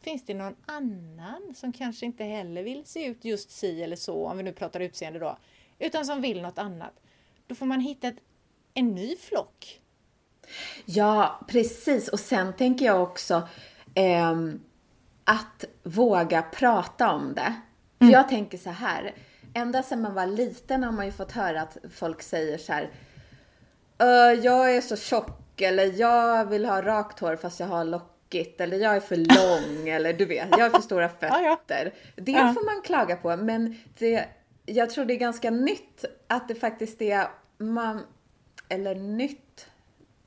[0.00, 4.26] Finns det någon annan som kanske inte heller vill se ut just si eller så,
[4.26, 5.38] om vi nu pratar utseende då,
[5.78, 6.92] utan som vill något annat?
[7.46, 8.16] Då får man hitta ett,
[8.74, 9.80] en ny flock.
[10.84, 12.08] Ja, precis.
[12.08, 13.48] Och sen tänker jag också
[13.94, 14.60] ehm,
[15.26, 17.54] att våga prata om det.
[17.98, 19.14] För jag tänker så här,
[19.54, 22.90] ända sedan man var liten har man ju fått höra att folk säger så här,
[23.98, 28.60] "Ö, jag är så tjock eller jag vill ha rakt hår fast jag har lockigt
[28.60, 31.28] eller jag är för lång eller du vet, jag har för stora fötter.
[32.16, 34.24] Det får man klaga på, men det,
[34.66, 38.02] jag tror det är ganska nytt att det faktiskt är man,
[38.68, 39.66] eller nytt,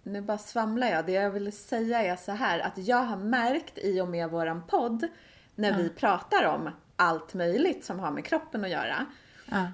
[0.09, 1.05] nu bara svamlar jag.
[1.05, 4.67] Det jag vill säga är så här att jag har märkt i och med våran
[4.67, 5.07] podd
[5.55, 9.05] när vi pratar om allt möjligt som har med kroppen att göra.
[9.45, 9.71] Ja.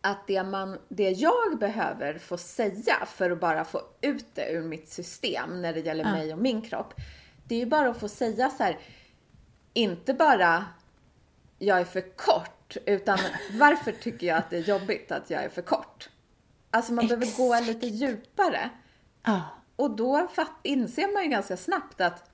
[0.00, 4.62] Att det, man, det jag behöver få säga för att bara få ut det ur
[4.62, 6.94] mitt system när det gäller mig och min kropp.
[7.44, 8.78] Det är ju bara att få säga så här,
[9.72, 10.64] inte bara
[11.58, 13.18] jag är för kort, utan
[13.52, 16.08] varför tycker jag att det är jobbigt att jag är för kort?
[16.70, 17.66] Alltså man behöver gå Exakt.
[17.66, 18.70] lite djupare.
[19.22, 19.42] Ja.
[19.76, 22.28] Och då fatt, inser man ju ganska snabbt att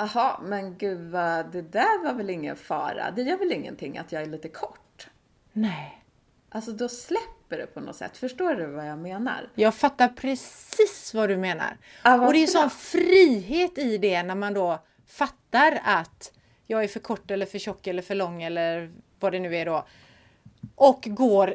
[0.00, 3.10] Aha, men gud vad, det där var väl ingen fara.
[3.10, 5.08] Det gör väl ingenting att jag är lite kort.
[5.52, 6.04] Nej.
[6.48, 8.16] Alltså då släpper det på något sätt.
[8.16, 9.50] Förstår du vad jag menar?
[9.54, 11.76] Jag fattar precis vad du menar.
[12.04, 16.32] Ja, och det är sån frihet i det när man då fattar att
[16.66, 19.66] jag är för kort eller för tjock eller för lång eller vad det nu är
[19.66, 19.86] då.
[20.74, 21.54] Och går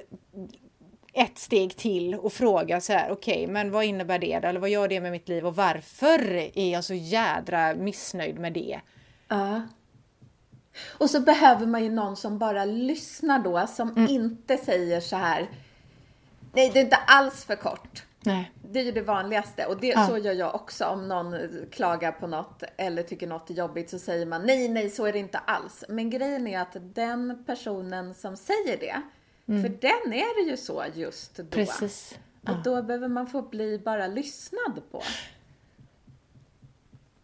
[1.16, 4.48] ett steg till och frågar så här, okej, men vad innebär det då?
[4.48, 8.54] Eller vad gör det med mitt liv och varför är jag så jädra missnöjd med
[8.54, 8.80] det?
[9.28, 9.62] Ja.
[10.98, 15.48] Och så behöver man ju någon som bara lyssnar då, som inte säger så här.
[16.54, 18.04] Nej, det är inte alls för kort.
[18.26, 18.52] Nej.
[18.72, 20.08] Det är ju det vanligaste och det, Ja.
[20.08, 20.86] så gör jag också.
[20.86, 21.36] Om någon
[21.72, 25.14] klagar på något eller tycker något är jobbigt så säger man nej, nej, så är
[25.14, 25.84] det inte alls.
[25.90, 29.02] Men grejen är att den personen som säger det,
[29.46, 31.44] för den är det ju så just då.
[31.44, 32.18] Precis.
[32.48, 35.04] Och då behöver man få bli bara lyssnad på.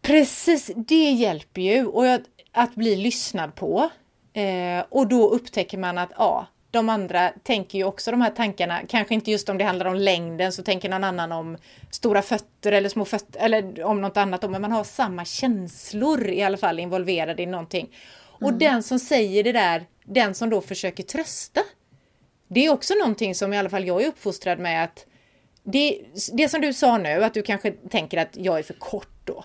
[0.01, 3.89] Precis, det hjälper ju och att, att bli lyssnad på.
[4.33, 8.81] Eh, och då upptäcker man att ja, de andra tänker ju också de här tankarna.
[8.87, 11.57] Kanske inte just om det handlar om längden så tänker någon annan om
[11.91, 14.49] stora fötter eller små fötter eller om något annat.
[14.49, 17.95] Men man har samma känslor i alla fall involverade i någonting.
[18.21, 21.61] Och den som säger det där, den som då försöker trösta.
[22.53, 25.05] Det är också någonting som i alla fall jag är uppfostrad med att
[25.63, 26.01] det,
[26.33, 29.43] det som du sa nu, att du kanske tänker att jag är för kort då.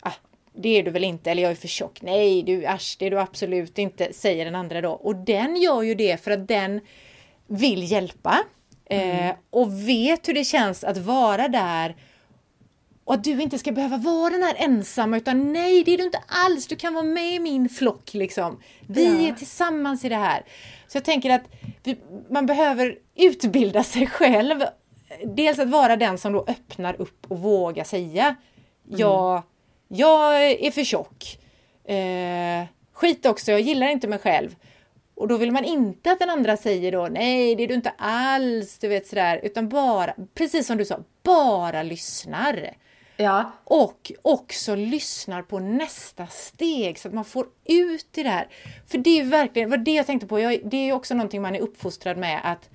[0.00, 0.12] Ah,
[0.52, 2.02] det är du väl inte, eller jag är för tjock.
[2.02, 4.90] Nej, du asch, det är du absolut inte, säger den andra då.
[4.90, 6.80] Och den gör ju det för att den
[7.46, 8.38] vill hjälpa
[8.84, 11.96] eh, och vet hur det känns att vara där
[13.08, 16.04] och att du inte ska behöva vara den här ensamma utan nej, det är du
[16.04, 16.66] inte alls.
[16.66, 18.60] Du kan vara med i min flock liksom.
[18.88, 19.28] Vi Ja.
[19.28, 20.44] är tillsammans i det här.
[20.88, 21.42] Så jag tänker att
[21.84, 21.96] vi,
[22.30, 24.60] man behöver utbilda sig själv.
[25.24, 28.34] Dels att vara den som då öppnar upp och vågar säga
[28.88, 29.42] jag,
[29.88, 31.38] jag är för tjock.
[31.84, 34.56] Eh, skit också, jag gillar inte mig själv.
[35.14, 37.92] Och då vill man inte att den andra säger då nej, det är du inte
[37.98, 42.70] alls, du vet sådär, utan bara, precis som du sa, bara lyssnar.
[43.20, 48.48] Ja, Och också lyssnar på nästa steg så att man får ut det här.
[48.86, 51.54] För det är verkligen, vad det jag tänkte på, jag, det är också någonting man
[51.54, 52.70] är uppfostrad med att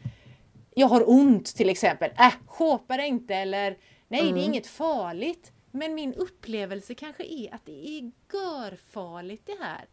[0.75, 3.77] jag har ont till exempel, äh, shåpa dig inte eller
[4.07, 5.51] nej det är inget farligt.
[5.71, 9.85] Men min upplevelse kanske är att det är görfarligt det här.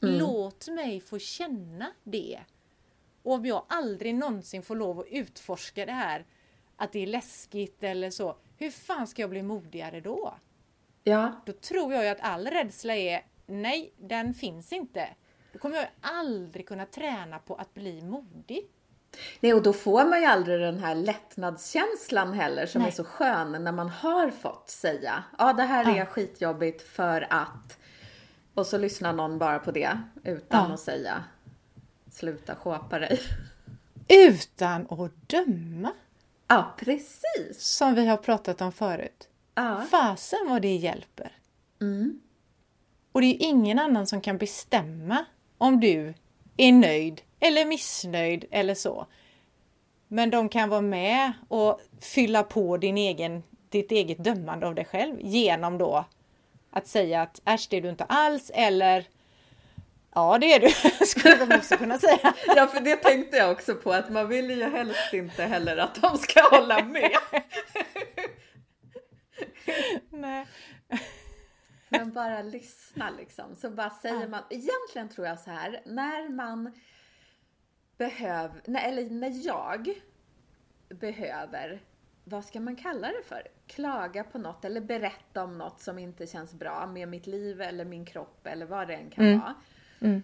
[0.00, 2.40] Låt mig få känna det.
[3.22, 6.24] Och om jag aldrig någonsin får lov att utforska det här,
[6.76, 10.34] att det är läskigt eller så, hur fan ska jag bli modigare då?
[11.04, 15.08] ja, Då tror jag ju att all rädsla är, nej, den finns inte.
[15.52, 18.66] Då kommer jag aldrig kunna träna på att bli modig.
[19.40, 22.90] Nej, och då får man ju aldrig den här lättnadskänslan heller som Nej.
[22.90, 26.06] är så skön när man har fått säga ja det här är Ja.
[26.06, 27.78] skitjobbigt för att
[28.54, 30.74] och så lyssnar någon bara på det utan Ja.
[30.74, 31.24] att säga
[32.10, 33.20] sluta shåpa dig.
[34.08, 35.92] Utan att döma,
[36.52, 37.58] Ja, precis.
[37.58, 39.28] som vi har pratat om förut.
[39.54, 39.86] Ja.
[39.90, 41.32] Fasen vad det hjälper.
[41.80, 42.20] Mm.
[43.12, 45.24] Och det är ingen annan som kan bestämma
[45.58, 46.14] om du
[46.56, 49.06] är nöjd eller missnöjd eller så.
[50.08, 54.84] Men de kan vara med och fylla på din egen, ditt eget dömande av dig
[54.84, 56.04] själv genom då
[56.70, 59.08] att säga att äsch det är du inte alls eller
[60.14, 60.70] ja det är du,
[61.06, 62.34] skulle de också kunna säga.
[62.56, 65.94] ja, för det tänkte jag också på att man vill ju helst inte heller att
[66.02, 67.16] de ska hålla med.
[70.10, 70.46] Nej.
[71.88, 73.54] Men bara lyssna liksom.
[73.56, 76.72] Så bara säger man, egentligen tror jag så här, när man
[77.98, 79.88] behöver, eller när jag
[80.88, 81.80] behöver,
[82.24, 83.42] vad ska man kalla det för?
[83.66, 87.84] Klaga på något eller berätta om något som inte känns bra med mitt liv eller
[87.84, 89.40] min kropp eller vad det än kan Mm.
[89.40, 89.54] vara.
[90.00, 90.22] Mm.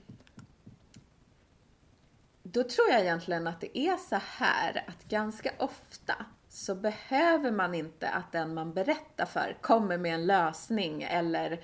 [2.42, 6.14] Då tror jag egentligen att det är så här att ganska ofta
[6.48, 11.60] så behöver man inte att den man berättar för kommer med en lösning eller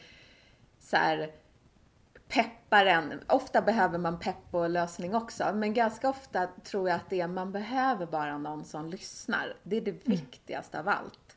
[0.79, 1.33] så här
[2.29, 3.20] peppar en.
[3.29, 7.29] Ofta behöver man pepp och lösning också, men ganska ofta tror jag att det är
[7.29, 9.57] man behöver bara någon som lyssnar.
[9.62, 11.37] Det är det viktigaste av allt.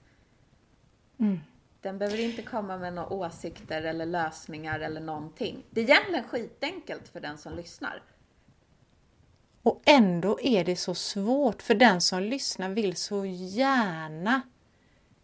[1.18, 1.40] Mm.
[1.86, 5.64] Den behöver inte komma med några åsikter eller lösningar eller någonting.
[5.70, 8.04] Det är egentligen skitenkelt för den som lyssnar.
[9.64, 14.42] Och ändå är det så svårt för den som lyssnar vill så gärna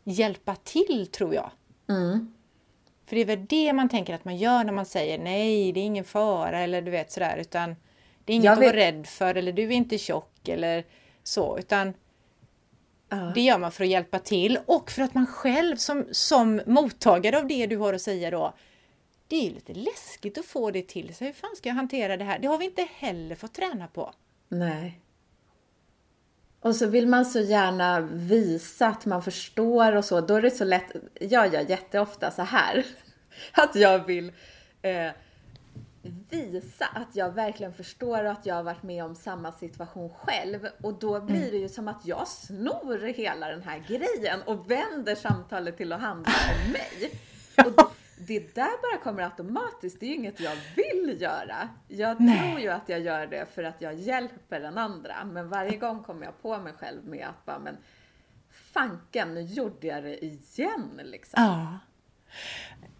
[0.03, 1.51] hjälpa till tror jag.
[1.89, 2.33] Mm.
[3.05, 5.79] För det är väl det man tänker att man gör när man säger nej, det
[5.79, 7.75] är ingen fara eller du vet sådär utan
[8.25, 10.85] det är inget Jag att vara rädd för eller du är inte tjock eller
[11.23, 11.93] så utan
[13.13, 13.31] Ja.
[13.35, 17.37] det gör man för att hjälpa till och för att man själv som, som mottagare
[17.37, 18.53] av det du har att säga då
[19.31, 21.27] det är ju lite läskigt att få det till sig.
[21.27, 22.39] Hur fan ska jag hantera det här?
[22.39, 24.13] Det har vi inte heller fått träna på.
[24.49, 24.99] Nej.
[26.59, 30.21] Och så vill man så gärna visa att man förstår och så.
[30.21, 30.91] Då är det så lätt.
[31.19, 32.85] Jag gör jätteofta så här.
[33.51, 34.31] Att jag vill
[34.81, 35.11] eh,
[36.29, 40.67] visa att jag verkligen förstår och att jag har varit med om samma situation själv.
[40.81, 45.15] Och då blir det ju som att jag snor hela den här grejen och vänder
[45.15, 47.11] samtalet till att handla om mig.
[47.65, 47.91] Och
[48.27, 49.99] det, där bara kommer automatiskt.
[49.99, 51.69] Det är ju inget jag vill göra.
[51.87, 55.25] Jag tror ju att jag gör det för att jag hjälper den andra.
[55.25, 57.77] Men varje gång kommer jag på mig själv med att bara, men
[58.49, 61.43] fanken, nu gjorde jag det igen liksom.
[61.43, 61.79] Ja.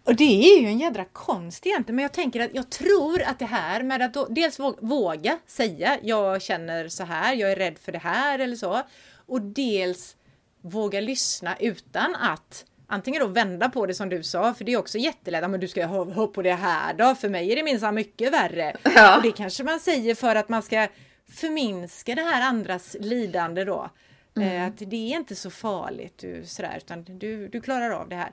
[0.04, 3.38] Och det är ju en jädra konst egentligen, men jag tänker att jag tror att
[3.38, 7.56] det här med att då, dels vå- våga säga jag känner så här, jag är
[7.56, 8.82] rädd för det här eller så.
[9.26, 10.16] Och dels
[10.62, 14.76] våga lyssna utan att antingen då vända på det som du sa, för det är
[14.78, 17.62] också jättelätt, "Ja, men du ska hö på det här då, för mig är det
[17.62, 18.76] minsann mycket värre.
[18.96, 19.16] Ja.
[19.16, 20.88] Och det kanske man säger för att man ska
[21.32, 23.90] förminska det här andras lidande då.
[24.40, 28.16] Eh, Att det är inte så farligt du, sådär, utan du, du klarar av det
[28.16, 28.32] här.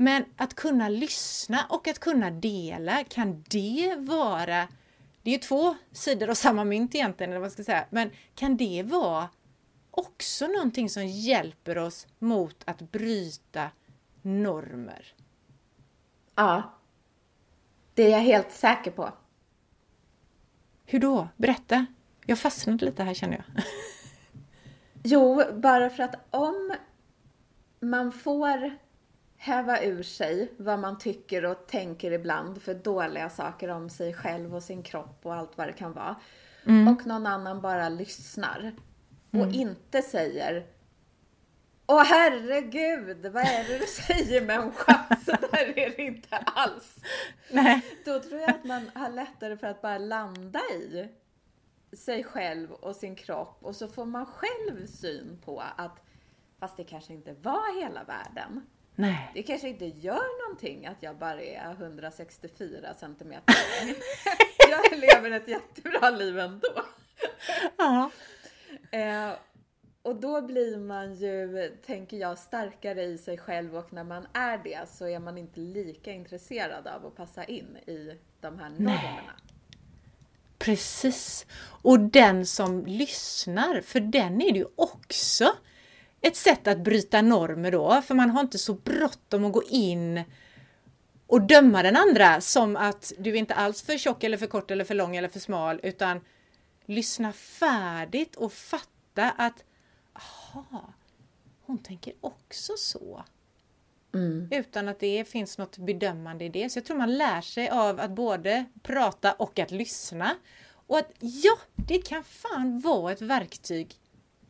[0.00, 4.68] Men att kunna lyssna och att kunna dela, kan det vara...
[5.22, 7.86] Det är ju två sidor av samma mynt egentligen, eller vad ska jag säga.
[7.90, 9.28] Men kan det vara
[9.90, 13.70] också någonting som hjälper oss mot att bryta
[14.22, 15.14] normer?
[16.34, 16.74] Ja.
[17.94, 19.12] Det är jag helt säker på.
[20.84, 21.28] Hur då?
[21.36, 21.86] Berätta.
[22.26, 23.64] Jag fastnade lite här känner jag.
[25.02, 26.74] Jo, bara för att om
[27.80, 28.78] man får
[29.38, 34.54] häva ur sig vad man tycker och tänker ibland för dåliga saker om sig själv
[34.54, 36.16] och sin kropp och allt vad det kan vara.
[36.66, 36.88] Mm.
[36.88, 38.72] Och någon annan bara lyssnar
[39.30, 39.54] och mm.
[39.54, 40.66] inte säger
[41.90, 45.16] Åh herregud, vad är det du säger människa?
[45.26, 46.96] Så där är det inte alls.
[47.50, 47.82] Nej.
[48.04, 51.08] Då tror jag att man har lättare för att bara landa i
[51.96, 56.04] sig själv och sin kropp och så får man själv syn på att
[56.58, 58.66] fast det kanske inte var hela världen.
[58.98, 59.30] Nej.
[59.34, 63.54] Det kanske inte gör någonting att jag bara är 164 centimeter
[64.70, 66.84] jag lever ett jättebra liv ändå.
[67.76, 68.10] Ja.
[68.90, 69.30] Eh,
[70.02, 74.58] och då blir man ju, tänker jag, starkare i sig själv och när man är
[74.58, 79.32] det så är man inte lika intresserad av att passa in i de här normerna.
[80.58, 81.46] Precis.
[81.82, 85.54] Och den som lyssnar, för den är det ju också
[86.20, 90.24] ett sätt att bryta normer då, för man har inte så bråttom att gå in
[91.26, 94.70] och döma den andra som att du är inte alls för tjock eller för kort
[94.70, 96.20] eller för lång eller för smal utan
[96.86, 99.64] lyssna färdigt och fatta att
[100.12, 100.92] aha,
[101.66, 103.24] hon tänker också så.
[104.14, 104.48] Mm.
[104.50, 106.70] Utan att det finns något bedömande i det.
[106.70, 110.36] Så jag tror man lär sig av att både prata och att lyssna.
[110.70, 113.96] Och att ja, det kan fan vara ett verktyg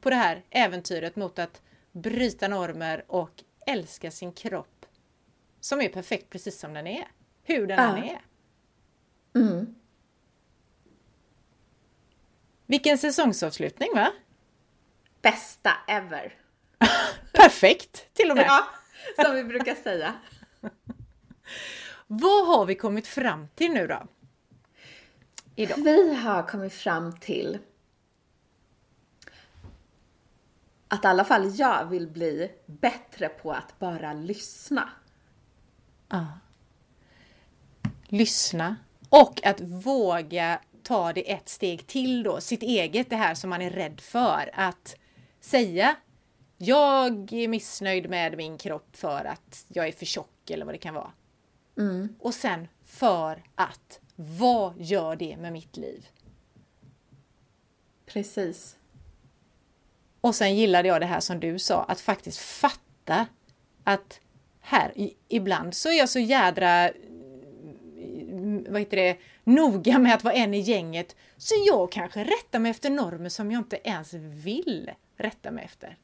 [0.08, 3.30] på det här äventyret mot att bryta normer och
[3.66, 4.86] älska sin kropp
[5.60, 7.08] som är perfekt precis som den är.
[7.42, 7.96] Hur den ja.
[7.96, 8.20] än är.
[9.34, 9.74] Mm.
[12.66, 14.12] Vilken säsongsavslutning va?
[15.22, 16.34] Bästa ever!
[17.32, 18.46] Perfekt till och med!
[18.46, 18.68] Ja,
[19.24, 20.14] som vi brukar säga.
[22.06, 24.06] Vad har vi kommit fram till nu då?
[25.56, 25.76] Idag?
[25.76, 27.58] Vi har kommit fram till
[30.88, 34.90] att i alla fall jag vill bli bättre på att bara lyssna.
[36.08, 36.26] Ja.
[38.04, 38.76] Lyssna
[39.08, 43.62] och att våga ta det ett steg till då, sitt eget, det här som man
[43.62, 44.50] är rädd för.
[44.54, 44.96] Att
[45.40, 45.96] säga
[46.58, 50.78] jag är missnöjd med min kropp för att jag är för tjock eller vad det
[50.78, 51.12] kan vara.
[51.78, 52.14] Mm.
[52.18, 56.08] Och sen för att, vad gör det med mitt liv?
[58.06, 58.76] Precis.
[60.20, 63.26] Och sen gillade jag det här som du sa, att faktiskt fatta
[63.84, 64.20] att
[64.60, 64.92] här,
[65.28, 66.90] ibland så är jag så jädra
[68.68, 72.70] vad heter det, noga med att vara en i gänget så jag kanske rättar mig
[72.70, 75.96] efter normer som jag inte ens vill rätta mig efter.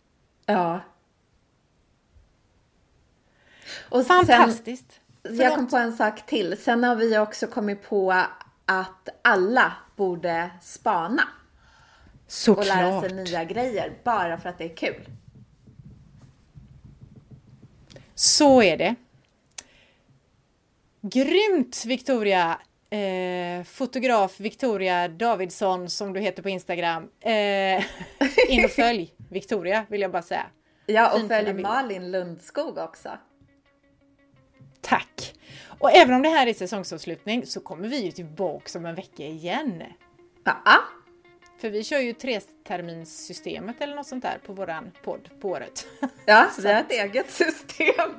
[0.47, 0.81] Ja.
[3.89, 5.01] Och Fantastiskt!
[5.25, 6.57] Sen, jag kom på en sak till.
[6.63, 8.25] Sen har vi också kommit på
[8.67, 11.29] att alla borde spana.
[12.27, 12.67] Såklart!
[12.67, 15.05] Och lära sig nya grejer bara för att det är kul.
[18.15, 18.95] Så är det.
[21.01, 22.59] Grymt Victoria!
[22.91, 27.09] Eh, fotograf Victoria Davidsson som du heter på Instagram.
[27.21, 27.85] Eh,
[28.49, 30.47] in och följ Victoria vill jag bara säga.
[30.87, 33.09] Ja, och följ Malin Lundskog också.
[34.81, 35.35] Tack!
[35.79, 39.23] Och även om det här är säsongsavslutning så kommer vi ju tillbaka om en vecka
[39.23, 39.83] igen.
[40.45, 40.79] Ja.
[41.65, 45.87] För vi kör ju treterminssystemet eller något sånt där på våran podd på året.
[46.27, 48.11] Ja, vi har ett eget system.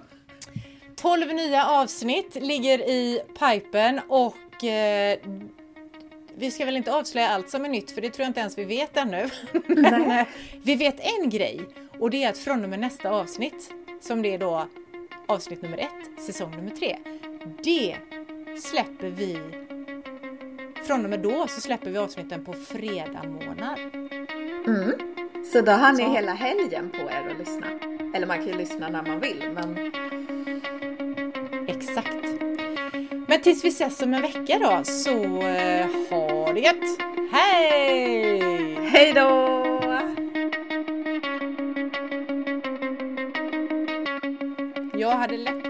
[0.95, 5.19] 12 nya avsnitt ligger i pipen och eh,
[6.35, 8.57] vi ska väl inte avslöja allt som är nytt för det tror jag inte ens
[8.57, 9.29] vi vet ännu.
[9.67, 10.27] Men eh,
[10.63, 11.61] vi vet en grej
[11.99, 14.67] och det är att från och med nästa avsnitt, som det är då
[15.25, 16.97] avsnitt nummer ett, säsong nummer tre,
[17.63, 17.95] det
[18.61, 19.39] släpper vi
[20.87, 23.79] från och med då så släpper vi avsnitten på fredag månad.
[24.67, 24.91] Mm.
[25.51, 26.13] Så då har ni så.
[26.13, 27.67] hela helgen på er att lyssna.
[28.15, 29.91] Eller man kan ju lyssna när man vill men
[31.67, 32.25] Exakt.
[33.27, 36.99] Men tills vi ses om en vecka då, så uh, ha det gött!
[37.31, 38.75] Hej!
[38.81, 39.55] Hej då!
[44.97, 45.65] Jag hade lätt